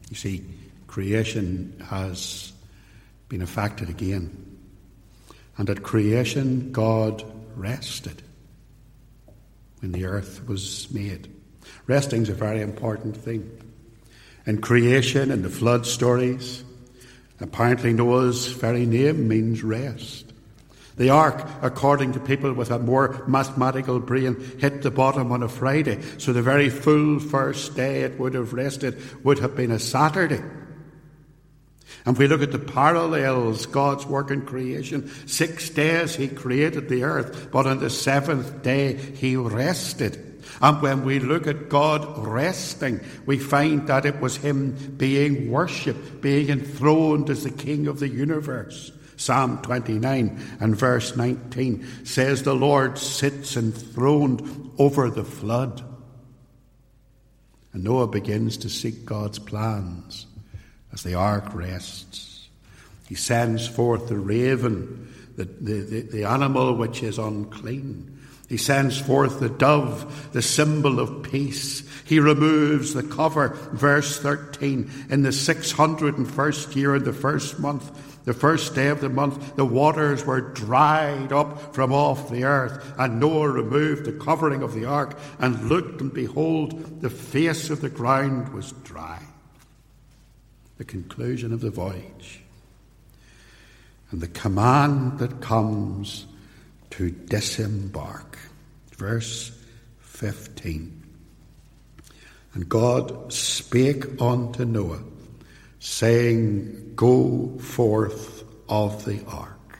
You 0.08 0.16
see, 0.16 0.44
creation 0.86 1.84
has 1.88 2.52
been 3.28 3.42
affected 3.42 3.88
again. 3.88 4.58
And 5.56 5.68
at 5.68 5.82
creation, 5.82 6.72
God 6.72 7.24
rested 7.56 8.22
when 9.80 9.92
the 9.92 10.04
earth 10.04 10.46
was 10.46 10.90
made. 10.90 11.28
Resting 11.86 12.22
is 12.22 12.28
a 12.28 12.34
very 12.34 12.60
important 12.60 13.16
thing. 13.16 13.50
In 14.46 14.60
creation 14.60 15.30
and 15.30 15.44
the 15.44 15.50
flood 15.50 15.86
stories, 15.86 16.64
apparently 17.40 17.92
Noah's 17.92 18.46
very 18.48 18.86
name 18.86 19.28
means 19.28 19.62
rest. 19.62 20.32
The 20.96 21.10
ark, 21.10 21.48
according 21.62 22.12
to 22.12 22.20
people 22.20 22.52
with 22.52 22.70
a 22.70 22.78
more 22.78 23.24
mathematical 23.26 24.00
brain, 24.00 24.36
hit 24.58 24.82
the 24.82 24.90
bottom 24.90 25.32
on 25.32 25.42
a 25.42 25.48
Friday, 25.48 26.00
so 26.18 26.32
the 26.32 26.42
very 26.42 26.68
full 26.68 27.18
first 27.18 27.74
day 27.74 28.02
it 28.02 28.18
would 28.18 28.34
have 28.34 28.52
rested 28.52 29.00
would 29.24 29.38
have 29.38 29.56
been 29.56 29.70
a 29.70 29.78
Saturday. 29.78 30.42
And 32.06 32.16
we 32.16 32.26
look 32.26 32.42
at 32.42 32.52
the 32.52 32.58
parallels, 32.58 33.66
God's 33.66 34.06
work 34.06 34.30
in 34.30 34.46
creation, 34.46 35.10
six 35.26 35.68
days 35.68 36.14
He 36.14 36.28
created 36.28 36.88
the 36.88 37.04
earth, 37.04 37.50
but 37.50 37.66
on 37.66 37.80
the 37.80 37.90
seventh 37.90 38.62
day 38.62 38.94
He 38.94 39.36
rested. 39.36 40.26
And 40.62 40.80
when 40.82 41.04
we 41.04 41.18
look 41.18 41.46
at 41.46 41.68
God 41.68 42.26
resting, 42.26 43.00
we 43.26 43.38
find 43.38 43.86
that 43.88 44.06
it 44.06 44.20
was 44.20 44.36
Him 44.36 44.94
being 44.96 45.50
worshipped, 45.50 46.20
being 46.20 46.48
enthroned 46.48 47.28
as 47.30 47.44
the 47.44 47.50
King 47.50 47.86
of 47.86 48.00
the 48.00 48.08
universe. 48.08 48.92
Psalm 49.16 49.60
29 49.60 50.40
and 50.60 50.76
verse 50.76 51.14
19 51.14 52.06
says, 52.06 52.42
The 52.42 52.54
Lord 52.54 52.96
sits 52.96 53.56
enthroned 53.56 54.72
over 54.78 55.10
the 55.10 55.24
flood. 55.24 55.84
And 57.74 57.84
Noah 57.84 58.08
begins 58.08 58.56
to 58.58 58.70
seek 58.70 59.04
God's 59.04 59.38
plans 59.38 60.26
as 60.92 61.02
the 61.02 61.14
ark 61.14 61.54
rests. 61.54 62.48
He 63.08 63.14
sends 63.14 63.66
forth 63.66 64.08
the 64.08 64.18
raven, 64.18 65.12
the, 65.36 65.44
the, 65.44 65.80
the, 65.80 66.00
the 66.02 66.24
animal 66.24 66.74
which 66.74 67.02
is 67.02 67.18
unclean. 67.18 68.18
He 68.48 68.56
sends 68.56 69.00
forth 69.00 69.38
the 69.38 69.48
dove, 69.48 70.32
the 70.32 70.42
symbol 70.42 70.98
of 70.98 71.22
peace. 71.22 71.84
He 72.04 72.18
removes 72.18 72.94
the 72.94 73.04
cover, 73.04 73.50
verse 73.72 74.18
13. 74.18 74.90
In 75.08 75.22
the 75.22 75.28
601st 75.28 76.74
year, 76.74 76.96
in 76.96 77.04
the 77.04 77.12
first 77.12 77.60
month, 77.60 78.24
the 78.24 78.34
first 78.34 78.74
day 78.74 78.88
of 78.88 79.00
the 79.00 79.08
month, 79.08 79.56
the 79.56 79.64
waters 79.64 80.26
were 80.26 80.40
dried 80.40 81.32
up 81.32 81.74
from 81.74 81.92
off 81.92 82.28
the 82.28 82.44
earth, 82.44 82.92
and 82.98 83.18
Noah 83.20 83.50
removed 83.50 84.04
the 84.04 84.12
covering 84.12 84.62
of 84.62 84.74
the 84.74 84.84
ark 84.84 85.18
and 85.38 85.68
looked, 85.68 86.00
and 86.00 86.12
behold, 86.12 87.00
the 87.00 87.10
face 87.10 87.70
of 87.70 87.80
the 87.80 87.88
ground 87.88 88.50
was 88.50 88.72
dry. 88.84 89.22
The 90.80 90.86
conclusion 90.86 91.52
of 91.52 91.60
the 91.60 91.68
voyage. 91.68 92.40
And 94.10 94.22
the 94.22 94.28
command 94.28 95.18
that 95.18 95.42
comes 95.42 96.24
to 96.92 97.10
disembark. 97.10 98.38
Verse 98.96 99.52
15. 99.98 101.02
And 102.54 102.66
God 102.66 103.30
spake 103.30 104.22
unto 104.22 104.64
Noah, 104.64 105.02
saying, 105.80 106.94
Go 106.96 107.58
forth 107.58 108.42
of 108.66 109.04
the 109.04 109.22
ark, 109.26 109.78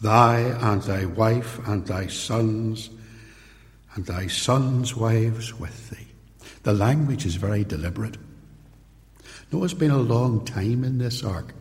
thy 0.00 0.38
and 0.38 0.80
thy 0.82 1.04
wife 1.04 1.58
and 1.66 1.84
thy 1.84 2.06
sons 2.06 2.90
and 3.96 4.06
thy 4.06 4.28
sons' 4.28 4.94
wives 4.94 5.52
with 5.52 5.90
thee. 5.90 6.06
The 6.62 6.74
language 6.74 7.26
is 7.26 7.34
very 7.34 7.64
deliberate. 7.64 8.18
Noah's 9.50 9.74
been 9.74 9.90
a 9.90 9.98
long 9.98 10.44
time 10.44 10.84
in 10.84 10.98
this 10.98 11.24
ark. 11.24 11.54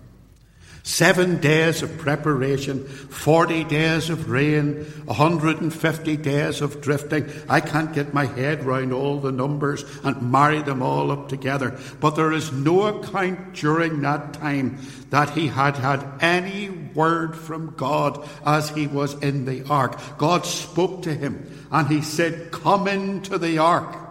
Seven 0.87 1.41
days 1.41 1.83
of 1.83 1.97
preparation, 1.97 2.85
40 2.85 3.65
days 3.65 4.09
of 4.09 4.29
rain, 4.29 4.85
150 5.03 6.17
days 6.17 6.61
of 6.61 6.79
drifting. 6.79 7.29
I 7.49 7.59
can't 7.59 7.93
get 7.93 8.13
my 8.13 8.25
head 8.25 8.63
round 8.63 8.93
all 8.93 9.19
the 9.19 9.33
numbers 9.33 9.83
and 10.05 10.31
marry 10.31 10.61
them 10.61 10.81
all 10.81 11.11
up 11.11 11.27
together. 11.27 11.77
But 11.99 12.11
there 12.11 12.31
is 12.31 12.53
no 12.53 12.83
account 12.83 13.53
during 13.53 14.01
that 14.01 14.35
time 14.35 14.79
that 15.09 15.31
he 15.31 15.47
had 15.47 15.75
had 15.75 16.07
any 16.21 16.69
word 16.69 17.35
from 17.35 17.73
God 17.75 18.25
as 18.45 18.69
he 18.69 18.87
was 18.87 19.13
in 19.21 19.43
the 19.43 19.67
ark. 19.67 19.99
God 20.17 20.45
spoke 20.45 21.03
to 21.03 21.13
him 21.13 21.67
and 21.69 21.89
he 21.89 22.01
said, 22.01 22.51
Come 22.51 22.87
into 22.87 23.37
the 23.37 23.57
ark. 23.57 24.06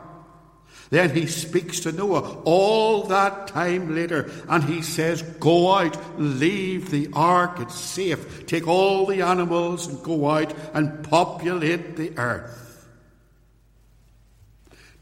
Then 0.91 1.11
he 1.11 1.27
speaks 1.27 1.81
to 1.81 1.93
Noah 1.93 2.43
all 2.45 3.05
that 3.05 3.49
time 3.49 3.95
later, 3.95 4.31
and 4.49 4.63
he 4.63 4.83
says, 4.83 5.23
Go 5.23 5.73
out, 5.73 6.21
leave 6.21 6.91
the 6.91 7.09
ark, 7.13 7.59
it's 7.59 7.75
safe. 7.75 8.47
Take 8.47 8.69
all 8.69 9.07
the 9.07 9.23
animals 9.23 9.89
and 9.89 10.03
go 10.03 10.31
out 10.31 10.55
and 10.75 11.03
populate 11.05 11.97
the 11.97 12.17
earth. 12.17 12.89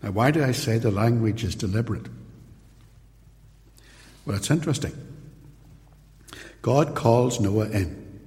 Now, 0.02 0.12
why 0.12 0.30
do 0.30 0.42
I 0.42 0.52
say 0.52 0.78
the 0.78 0.90
language 0.90 1.44
is 1.44 1.54
deliberate? 1.54 2.08
Well, 4.24 4.36
it's 4.36 4.50
interesting. 4.50 4.92
God 6.62 6.94
calls 6.94 7.40
Noah 7.40 7.68
in, 7.68 8.20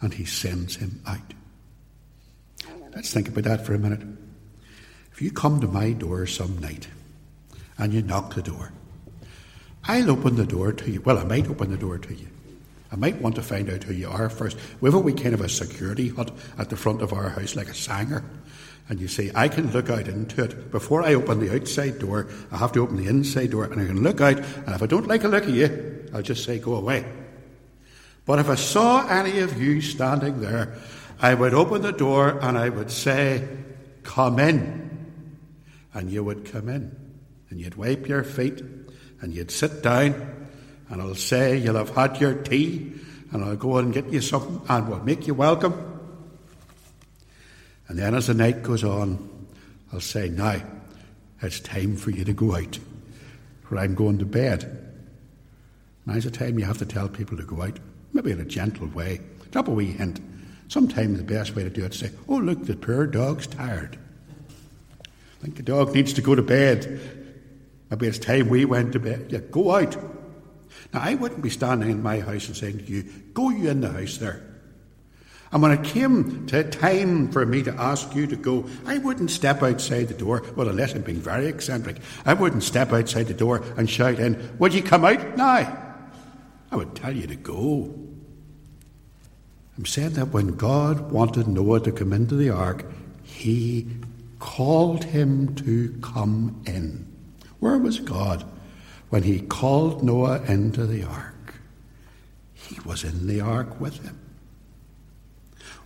and 0.00 0.12
he 0.12 0.24
sends 0.24 0.76
him 0.76 1.00
out. 1.06 1.34
Let's 2.92 3.12
think 3.12 3.28
about 3.28 3.44
that 3.44 3.64
for 3.64 3.74
a 3.74 3.78
minute. 3.78 4.17
If 5.18 5.22
you 5.22 5.32
come 5.32 5.60
to 5.60 5.66
my 5.66 5.90
door 5.90 6.28
some 6.28 6.60
night 6.60 6.86
and 7.76 7.92
you 7.92 8.02
knock 8.02 8.36
the 8.36 8.40
door, 8.40 8.70
I'll 9.82 10.12
open 10.12 10.36
the 10.36 10.46
door 10.46 10.72
to 10.72 10.88
you. 10.92 11.00
Well, 11.00 11.18
I 11.18 11.24
might 11.24 11.48
open 11.48 11.72
the 11.72 11.76
door 11.76 11.98
to 11.98 12.14
you. 12.14 12.28
I 12.92 12.94
might 12.94 13.20
want 13.20 13.34
to 13.34 13.42
find 13.42 13.68
out 13.68 13.82
who 13.82 13.94
you 13.94 14.08
are 14.08 14.30
first. 14.30 14.56
We 14.80 14.86
have 14.86 14.94
a 14.94 15.00
wee 15.00 15.12
kind 15.12 15.34
of 15.34 15.40
a 15.40 15.48
security 15.48 16.10
hut 16.10 16.30
at 16.56 16.70
the 16.70 16.76
front 16.76 17.02
of 17.02 17.12
our 17.12 17.30
house, 17.30 17.56
like 17.56 17.66
a 17.66 17.74
sanger. 17.74 18.22
And 18.88 19.00
you 19.00 19.08
see, 19.08 19.32
I 19.34 19.48
can 19.48 19.72
look 19.72 19.90
out 19.90 20.06
into 20.06 20.44
it. 20.44 20.70
Before 20.70 21.02
I 21.02 21.14
open 21.14 21.40
the 21.40 21.52
outside 21.52 21.98
door, 21.98 22.28
I 22.52 22.58
have 22.58 22.70
to 22.74 22.82
open 22.84 22.94
the 22.94 23.08
inside 23.08 23.50
door, 23.50 23.64
and 23.64 23.80
I 23.80 23.86
can 23.86 24.04
look 24.04 24.20
out, 24.20 24.38
and 24.38 24.68
if 24.68 24.80
I 24.84 24.86
don't 24.86 25.08
like 25.08 25.24
a 25.24 25.28
look 25.28 25.42
at 25.42 25.50
you, 25.50 26.08
I'll 26.14 26.22
just 26.22 26.44
say, 26.44 26.60
go 26.60 26.76
away. 26.76 27.04
But 28.24 28.38
if 28.38 28.48
I 28.48 28.54
saw 28.54 29.04
any 29.08 29.40
of 29.40 29.60
you 29.60 29.80
standing 29.80 30.40
there, 30.40 30.78
I 31.20 31.34
would 31.34 31.54
open 31.54 31.82
the 31.82 31.90
door 31.90 32.38
and 32.40 32.56
I 32.56 32.68
would 32.68 32.92
say, 32.92 33.48
come 34.04 34.38
in 34.38 34.87
and 35.98 36.08
you 36.10 36.22
would 36.22 36.44
come 36.44 36.68
in 36.68 36.94
and 37.50 37.60
you'd 37.60 37.74
wipe 37.74 38.06
your 38.06 38.22
feet 38.22 38.62
and 39.20 39.34
you'd 39.34 39.50
sit 39.50 39.82
down 39.82 40.48
and 40.88 41.02
I'll 41.02 41.16
say 41.16 41.56
you'll 41.58 41.74
have 41.74 41.90
had 41.90 42.20
your 42.20 42.34
tea 42.34 42.92
and 43.32 43.44
I'll 43.44 43.56
go 43.56 43.78
and 43.78 43.92
get 43.92 44.06
you 44.06 44.20
something 44.20 44.62
and 44.68 44.88
we'll 44.88 45.00
make 45.00 45.26
you 45.26 45.34
welcome. 45.34 45.74
And 47.88 47.98
then 47.98 48.14
as 48.14 48.28
the 48.28 48.34
night 48.34 48.62
goes 48.62 48.84
on, 48.84 49.46
I'll 49.92 50.00
say, 50.00 50.28
now 50.28 50.62
it's 51.42 51.58
time 51.58 51.96
for 51.96 52.10
you 52.10 52.24
to 52.24 52.32
go 52.32 52.54
out, 52.54 52.78
for 53.62 53.76
I'm 53.76 53.96
going 53.96 54.18
to 54.18 54.24
bed. 54.24 54.94
Now's 56.06 56.24
the 56.24 56.30
time 56.30 56.60
you 56.60 56.64
have 56.64 56.78
to 56.78 56.86
tell 56.86 57.08
people 57.08 57.36
to 57.38 57.42
go 57.42 57.62
out, 57.62 57.78
maybe 58.12 58.30
in 58.30 58.40
a 58.40 58.44
gentle 58.44 58.86
way. 58.86 59.20
Drop 59.50 59.66
a 59.66 59.72
wee 59.72 59.92
hint. 59.92 60.20
Sometimes 60.68 61.18
the 61.18 61.24
best 61.24 61.56
way 61.56 61.64
to 61.64 61.70
do 61.70 61.84
it 61.84 61.94
is 61.94 62.00
say, 62.00 62.10
oh, 62.28 62.36
look, 62.36 62.66
the 62.66 62.76
poor 62.76 63.06
dog's 63.06 63.48
tired. 63.48 63.98
I 65.38 65.44
think 65.44 65.56
the 65.56 65.62
dog 65.62 65.94
needs 65.94 66.12
to 66.14 66.22
go 66.22 66.34
to 66.34 66.42
bed. 66.42 67.00
Maybe 67.90 68.06
it's 68.06 68.18
time 68.18 68.48
we 68.48 68.64
went 68.64 68.92
to 68.92 68.98
bed. 68.98 69.26
Yeah, 69.30 69.38
go 69.38 69.74
out. 69.74 69.96
Now, 70.92 71.00
I 71.00 71.14
wouldn't 71.14 71.42
be 71.42 71.50
standing 71.50 71.90
in 71.90 72.02
my 72.02 72.20
house 72.20 72.48
and 72.48 72.56
saying 72.56 72.78
to 72.78 72.84
you, 72.84 73.02
Go 73.34 73.50
you 73.50 73.70
in 73.70 73.80
the 73.80 73.92
house 73.92 74.18
there. 74.18 74.42
And 75.50 75.62
when 75.62 75.70
it 75.70 75.84
came 75.84 76.46
to 76.48 76.62
time 76.64 77.30
for 77.30 77.46
me 77.46 77.62
to 77.62 77.74
ask 77.74 78.14
you 78.14 78.26
to 78.26 78.36
go, 78.36 78.66
I 78.84 78.98
wouldn't 78.98 79.30
step 79.30 79.62
outside 79.62 80.08
the 80.08 80.14
door, 80.14 80.42
well, 80.56 80.68
unless 80.68 80.94
I'm 80.94 81.02
being 81.02 81.20
very 81.20 81.46
eccentric. 81.46 82.00
I 82.26 82.34
wouldn't 82.34 82.62
step 82.62 82.92
outside 82.92 83.28
the 83.28 83.34
door 83.34 83.62
and 83.76 83.88
shout 83.88 84.18
in, 84.18 84.56
Would 84.58 84.74
you 84.74 84.82
come 84.82 85.04
out 85.04 85.36
now? 85.36 85.84
I 86.70 86.76
would 86.76 86.94
tell 86.94 87.16
you 87.16 87.26
to 87.26 87.36
go. 87.36 87.94
I'm 89.78 89.86
saying 89.86 90.14
that 90.14 90.32
when 90.32 90.56
God 90.56 91.12
wanted 91.12 91.48
Noah 91.48 91.80
to 91.80 91.92
come 91.92 92.12
into 92.12 92.34
the 92.34 92.50
ark, 92.50 92.84
he 93.22 93.86
called 94.38 95.04
him 95.04 95.54
to 95.56 95.96
come 96.00 96.62
in. 96.66 97.06
Where 97.60 97.78
was 97.78 98.00
God 98.00 98.44
when 99.10 99.22
he 99.22 99.40
called 99.40 100.02
Noah 100.02 100.42
into 100.44 100.86
the 100.86 101.04
ark? 101.04 101.54
He 102.54 102.78
was 102.84 103.04
in 103.04 103.26
the 103.26 103.40
ark 103.40 103.80
with 103.80 104.04
him. 104.04 104.18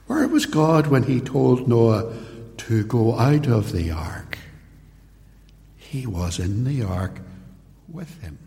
Where 0.06 0.26
was 0.28 0.46
God 0.46 0.88
when 0.88 1.04
he 1.04 1.20
told 1.20 1.68
Noah 1.68 2.12
to 2.58 2.84
go 2.84 3.18
out 3.18 3.46
of 3.46 3.72
the 3.72 3.90
ark? 3.90 4.38
He 5.76 6.06
was 6.06 6.38
in 6.38 6.64
the 6.64 6.82
ark 6.82 7.20
with 7.88 8.20
him. 8.20 8.38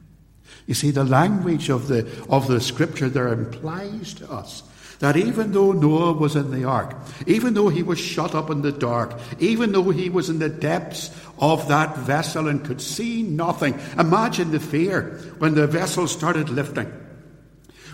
You 0.68 0.74
see, 0.74 0.92
the 0.92 1.04
language 1.04 1.70
of 1.70 1.88
the, 1.88 2.08
of 2.30 2.48
the 2.48 2.60
scripture 2.60 3.10
there 3.10 3.30
implies 3.30 4.14
to 4.16 4.32
us 4.32 4.64
that 5.00 5.18
even 5.18 5.52
though 5.52 5.72
Noah 5.72 6.14
was 6.14 6.36
in 6.36 6.52
the 6.52 6.64
ark, 6.64 6.96
even 7.28 7.54
though 7.54 7.70
he 7.70 7.84
was 7.84 8.00
shut 8.00 8.34
up 8.34 8.50
in 8.50 8.62
the 8.62 8.72
dark, 8.72 9.20
even 9.40 9.72
though 9.72 9.90
he 9.90 10.10
was 10.10 10.30
in 10.30 10.40
the 10.40 10.50
depths 10.50 11.12
of 11.40 11.68
that 11.68 11.98
vessel 11.98 12.48
and 12.48 12.64
could 12.64 12.82
see 12.82 13.24
nothing, 13.24 13.80
imagine 13.98 14.52
the 14.52 14.60
fear 14.60 15.20
when 15.40 15.56
the 15.56 15.68
vessel 15.68 16.08
started 16.08 16.50
lifting. 16.50 16.92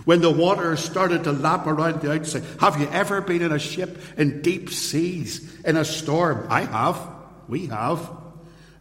When 0.05 0.21
the 0.21 0.31
water 0.31 0.75
started 0.77 1.25
to 1.25 1.31
lap 1.31 1.67
around 1.67 2.01
the 2.01 2.11
outside. 2.11 2.43
Have 2.59 2.79
you 2.79 2.87
ever 2.89 3.21
been 3.21 3.43
in 3.43 3.51
a 3.51 3.59
ship 3.59 3.99
in 4.17 4.41
deep 4.41 4.71
seas 4.71 5.59
in 5.63 5.77
a 5.77 5.85
storm? 5.85 6.47
I 6.49 6.61
have. 6.61 6.99
We 7.47 7.67
have. 7.67 8.20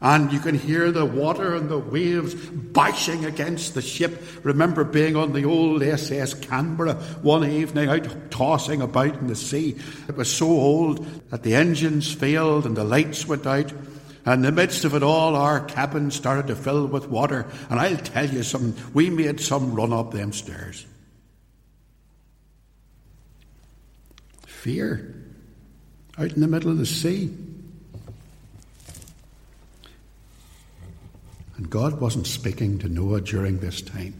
And 0.03 0.33
you 0.33 0.41
can 0.41 0.55
hear 0.55 0.91
the 0.91 1.05
water 1.05 1.55
and 1.55 1.69
the 1.69 1.79
waves 1.79 2.35
bashing 2.35 3.27
against 3.27 3.75
the 3.75 3.83
ship. 3.83 4.23
Remember 4.43 4.83
being 4.83 5.15
on 5.15 5.35
the 5.35 5.45
old 5.45 5.83
SS 5.83 6.33
Canberra 6.35 6.95
one 7.21 7.45
evening 7.45 7.91
out 7.91 8.31
tossing 8.31 8.81
about 8.81 9.17
in 9.17 9.27
the 9.27 9.37
sea. 9.37 9.77
It 10.09 10.17
was 10.17 10.35
so 10.35 10.47
old 10.47 11.05
that 11.31 11.43
the 11.43 11.55
engines 11.55 12.11
failed 12.11 12.65
and 12.65 12.77
the 12.77 12.85
lights 12.85 13.27
went 13.27 13.47
out. 13.47 13.73
And 14.25 14.35
in 14.35 14.43
the 14.43 14.53
midst 14.53 14.87
of 14.87 14.95
it 14.95 15.03
all, 15.03 15.37
our 15.37 15.65
cabin 15.65 16.11
started 16.11 16.47
to 16.47 16.57
fill 16.57 16.87
with 16.87 17.09
water. 17.09 17.47
And 17.69 17.79
I'll 17.79 17.97
tell 17.99 18.29
you 18.29 18.43
something, 18.43 18.75
we 18.95 19.11
made 19.11 19.41
some 19.41 19.75
run 19.75 19.93
up 19.93 20.13
them 20.13 20.33
stairs. 20.33 20.87
Fear 24.47 25.15
out 26.19 26.33
in 26.33 26.41
the 26.41 26.49
middle 26.49 26.71
of 26.71 26.79
the 26.79 26.87
sea. 26.87 27.35
And 31.61 31.69
God 31.69 32.01
wasn't 32.01 32.27
speaking 32.27 32.79
to 32.79 32.89
Noah 32.89 33.21
during 33.21 33.59
this 33.59 33.83
time. 33.83 34.15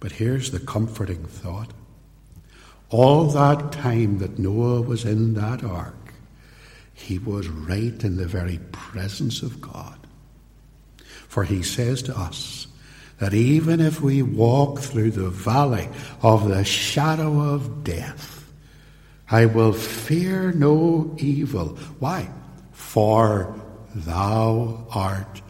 But 0.00 0.10
here's 0.10 0.50
the 0.50 0.58
comforting 0.58 1.24
thought. 1.24 1.70
All 2.88 3.26
that 3.26 3.70
time 3.70 4.18
that 4.18 4.36
Noah 4.36 4.82
was 4.82 5.04
in 5.04 5.34
that 5.34 5.62
ark, 5.62 6.12
he 6.92 7.20
was 7.20 7.46
right 7.46 8.02
in 8.02 8.16
the 8.16 8.26
very 8.26 8.58
presence 8.72 9.42
of 9.42 9.60
God. 9.60 10.00
For 11.28 11.44
he 11.44 11.62
says 11.62 12.02
to 12.02 12.18
us 12.18 12.66
that 13.20 13.32
even 13.32 13.78
if 13.78 14.00
we 14.00 14.20
walk 14.20 14.80
through 14.80 15.12
the 15.12 15.30
valley 15.30 15.88
of 16.24 16.48
the 16.48 16.64
shadow 16.64 17.38
of 17.40 17.84
death, 17.84 18.50
I 19.30 19.46
will 19.46 19.72
fear 19.72 20.50
no 20.50 21.14
evil. 21.18 21.78
Why? 22.00 22.28
For 22.72 23.54
thou 23.94 24.88
art 24.90 25.40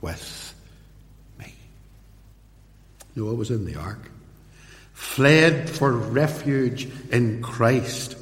with 0.00 0.54
me. 1.38 1.52
Noah 3.16 3.34
was 3.34 3.50
in 3.50 3.64
the 3.64 3.76
ark, 3.76 4.10
fled 4.92 5.68
for 5.68 5.92
refuge 5.92 6.88
in 7.10 7.42
Christ. 7.42 8.16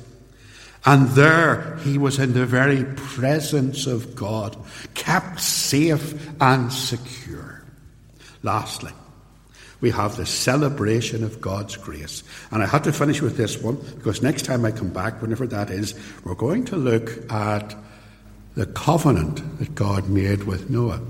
And 0.85 1.09
there 1.11 1.77
he 1.79 1.99
was 1.99 2.19
in 2.19 2.33
the 2.33 2.47
very 2.47 2.85
presence 2.85 3.87
of 3.87 4.15
God, 4.15 4.57
kept 4.95 5.41
safe 5.41 6.31
and 6.41 6.73
secure. 6.73 7.65
Lastly, 8.43 8.93
we 9.81 9.91
have 9.91 10.17
the 10.17 10.27
celebration 10.27 11.25
of 11.25 11.41
God's 11.41 11.77
grace. 11.77 12.23
And 12.51 12.63
I 12.63 12.67
had 12.67 12.85
to 12.85 12.93
finish 12.93 13.21
with 13.21 13.37
this 13.37 13.59
one 13.59 13.77
because 13.97 14.23
next 14.23 14.45
time 14.45 14.65
I 14.65 14.71
come 14.71 14.91
back, 14.91 15.21
whenever 15.21 15.47
that 15.49 15.71
is, 15.71 15.95
we're 16.25 16.35
going 16.35 16.65
to 16.67 16.77
look 16.77 17.31
at 17.31 17.75
the 18.55 18.67
covenant 18.67 19.59
that 19.59 19.75
God 19.75 20.09
made 20.09 20.45
with 20.45 20.71
Noah. 20.71 21.01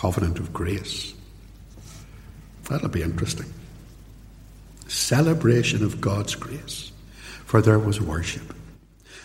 Covenant 0.00 0.38
of 0.38 0.50
grace. 0.50 1.12
That'll 2.70 2.88
be 2.88 3.02
interesting. 3.02 3.52
Celebration 4.88 5.84
of 5.84 6.00
God's 6.00 6.34
grace 6.34 6.90
for 7.44 7.60
there 7.60 7.78
was 7.78 8.00
worship. 8.00 8.54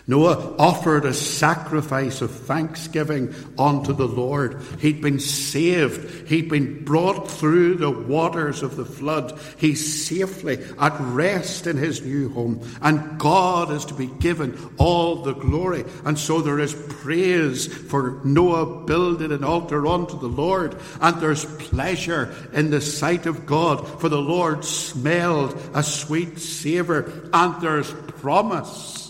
Noah 0.07 0.55
offered 0.59 1.03
a 1.05 1.15
sacrifice 1.15 2.21
of 2.21 2.29
thanksgiving 2.29 3.33
unto 3.57 3.91
the 3.91 4.07
Lord. 4.07 4.61
He'd 4.79 5.01
been 5.01 5.19
saved. 5.19 6.27
He'd 6.27 6.47
been 6.47 6.83
brought 6.83 7.29
through 7.29 7.75
the 7.75 7.89
waters 7.89 8.61
of 8.61 8.75
the 8.75 8.85
flood. 8.85 9.39
He's 9.57 10.05
safely 10.05 10.63
at 10.79 10.95
rest 10.99 11.65
in 11.65 11.77
his 11.77 12.03
new 12.03 12.29
home. 12.29 12.61
And 12.83 13.17
God 13.17 13.71
is 13.71 13.83
to 13.85 13.95
be 13.95 14.05
given 14.05 14.55
all 14.77 15.23
the 15.23 15.33
glory. 15.33 15.85
And 16.05 16.19
so 16.19 16.39
there 16.39 16.59
is 16.59 16.75
praise 16.75 17.65
for 17.65 18.21
Noah 18.23 18.85
building 18.85 19.31
an 19.31 19.43
altar 19.43 19.87
unto 19.87 20.19
the 20.19 20.27
Lord. 20.27 20.77
And 21.01 21.19
there's 21.19 21.45
pleasure 21.45 22.31
in 22.53 22.69
the 22.69 22.81
sight 22.81 23.25
of 23.25 23.47
God, 23.47 23.99
for 23.99 24.09
the 24.09 24.21
Lord 24.21 24.65
smelled 24.65 25.59
a 25.73 25.81
sweet 25.81 26.37
savour. 26.37 27.11
And 27.33 27.59
there's 27.59 27.91
promise 27.91 29.04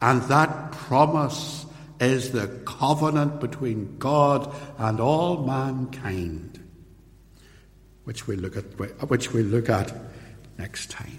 and 0.00 0.22
that 0.22 0.72
promise 0.72 1.66
is 2.00 2.30
the 2.30 2.46
covenant 2.64 3.40
between 3.40 3.98
God 3.98 4.54
and 4.78 5.00
all 5.00 5.44
mankind, 5.44 6.62
which 8.04 8.26
we 8.26 8.36
look 8.36 8.56
at, 8.56 8.64
which 9.08 9.32
we 9.32 9.42
look 9.42 9.68
at 9.68 9.92
next 10.56 10.90
time. 10.90 11.18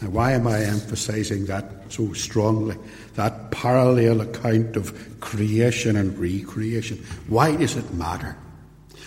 Now, 0.00 0.10
why 0.10 0.32
am 0.32 0.46
I 0.46 0.60
emphasizing 0.62 1.46
that 1.46 1.64
so 1.88 2.12
strongly? 2.12 2.76
That 3.14 3.50
parallel 3.50 4.20
account 4.20 4.76
of 4.76 5.20
creation 5.20 5.96
and 5.96 6.16
recreation. 6.16 6.98
Why 7.26 7.56
does 7.56 7.74
it 7.74 7.92
matter? 7.94 8.36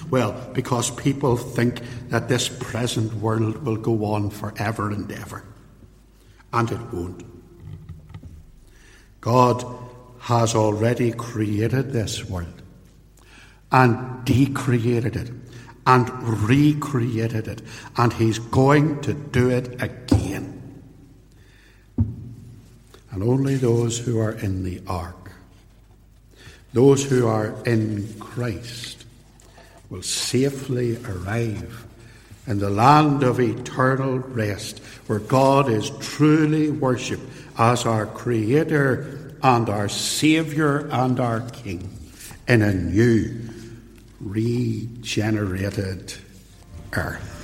Well, 0.10 0.34
because 0.54 0.92
people 0.92 1.38
think 1.38 1.82
that 2.10 2.28
this 2.28 2.50
present 2.50 3.14
world 3.16 3.64
will 3.64 3.78
go 3.78 4.04
on 4.04 4.32
forever 4.32 4.90
and 4.90 5.10
ever. 5.12 5.46
And 6.52 6.70
it 6.70 6.94
won't. 6.94 7.24
God 9.22 9.64
has 10.20 10.56
already 10.56 11.12
created 11.12 11.94
this 11.94 12.26
world 12.26 12.62
and 13.72 14.26
decreated 14.26 15.16
it 15.16 15.32
and 15.88 16.10
recreated 16.48 17.48
it, 17.48 17.62
and 17.98 18.14
He's 18.14 18.40
going 18.40 19.02
to 19.02 19.14
do 19.14 19.50
it 19.50 19.82
again. 19.82 20.84
And 21.98 23.24
only 23.24 23.56
those 23.56 23.98
who 23.98 24.20
are 24.20 24.34
in 24.34 24.64
the 24.64 24.82
ark, 24.88 25.32
those 26.74 27.04
who 27.04 27.28
are 27.28 27.56
in 27.66 28.14
Christ, 28.20 29.06
will 29.90 30.04
safely 30.04 30.98
arrive 31.06 31.86
in 32.52 32.60
the 32.60 32.70
land 32.70 33.24
of 33.24 33.40
eternal 33.40 34.20
rest, 34.20 34.80
where 35.08 35.20
God 35.20 35.70
is 35.70 35.90
truly 36.02 36.70
worshipped 36.70 37.24
as 37.58 37.86
our 37.86 38.06
Creator 38.06 39.38
and 39.42 39.70
our 39.70 39.88
Saviour 39.88 40.90
and 40.92 41.18
our 41.22 41.40
King 41.52 41.90
in 42.50 42.62
a 42.62 42.74
new, 42.74 43.40
regenerated 44.20 46.14
earth. 46.92 47.41